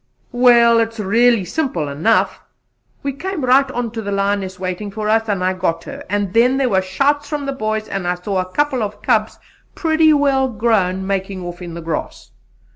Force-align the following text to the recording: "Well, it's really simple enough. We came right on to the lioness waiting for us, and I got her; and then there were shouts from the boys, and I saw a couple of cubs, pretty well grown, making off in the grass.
"Well, 0.33 0.79
it's 0.79 0.99
really 0.99 1.45
simple 1.45 1.87
enough. 1.87 2.41
We 3.03 3.13
came 3.13 3.45
right 3.45 3.69
on 3.69 3.91
to 3.91 4.01
the 4.01 4.11
lioness 4.11 4.59
waiting 4.59 4.89
for 4.89 5.07
us, 5.07 5.29
and 5.29 5.43
I 5.43 5.53
got 5.53 5.83
her; 5.83 6.03
and 6.09 6.33
then 6.33 6.57
there 6.57 6.69
were 6.69 6.81
shouts 6.81 7.29
from 7.29 7.45
the 7.45 7.53
boys, 7.53 7.87
and 7.87 8.07
I 8.07 8.15
saw 8.15 8.41
a 8.41 8.51
couple 8.51 8.81
of 8.81 9.03
cubs, 9.03 9.37
pretty 9.75 10.11
well 10.11 10.47
grown, 10.47 11.05
making 11.05 11.43
off 11.45 11.61
in 11.61 11.75
the 11.75 11.81
grass. 11.81 12.31